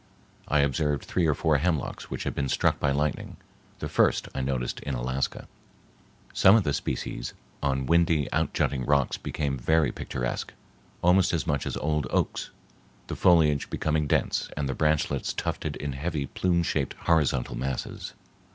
I 0.47 0.61
observed 0.61 1.03
three 1.05 1.27
or 1.27 1.35
four 1.35 1.57
hemlocks 1.59 2.09
which 2.09 2.23
had 2.23 2.33
been 2.33 2.49
struck 2.49 2.79
by 2.79 2.89
lightning,—the 2.91 3.87
first 3.87 4.27
I 4.33 4.41
noticed 4.41 4.79
in 4.79 4.95
Alaska. 4.95 5.47
Some 6.33 6.55
of 6.55 6.63
the 6.63 6.73
species 6.73 7.35
on 7.61 7.85
windy 7.85 8.27
outjutting 8.33 8.83
rocks 8.87 9.19
become 9.19 9.59
very 9.59 9.91
picturesque, 9.91 10.53
almost 11.03 11.33
as 11.33 11.45
much 11.45 11.65
so 11.65 11.67
as 11.67 11.77
old 11.77 12.07
oaks, 12.09 12.49
the 13.05 13.15
foliage 13.15 13.69
becoming 13.69 14.07
dense 14.07 14.49
and 14.57 14.67
the 14.67 14.73
branchlets 14.73 15.33
tufted 15.33 15.75
in 15.75 15.93
heavy 15.93 16.25
plume 16.25 16.63
shaped 16.63 16.95
horizontal 17.03 17.55
masses. 17.55 18.13